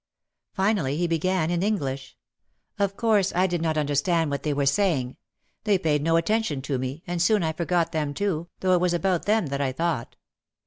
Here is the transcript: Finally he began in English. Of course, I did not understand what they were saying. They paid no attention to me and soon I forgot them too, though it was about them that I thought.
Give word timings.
Finally 0.55 0.97
he 0.97 1.05
began 1.05 1.51
in 1.51 1.61
English. 1.61 2.17
Of 2.79 2.97
course, 2.97 3.31
I 3.35 3.45
did 3.45 3.61
not 3.61 3.77
understand 3.77 4.31
what 4.31 4.41
they 4.41 4.51
were 4.51 4.65
saying. 4.65 5.15
They 5.63 5.77
paid 5.77 6.01
no 6.01 6.15
attention 6.15 6.63
to 6.63 6.79
me 6.79 7.03
and 7.05 7.21
soon 7.21 7.43
I 7.43 7.53
forgot 7.53 7.91
them 7.91 8.15
too, 8.15 8.49
though 8.61 8.73
it 8.73 8.81
was 8.81 8.95
about 8.95 9.25
them 9.27 9.45
that 9.53 9.61
I 9.61 9.71
thought. 9.71 10.15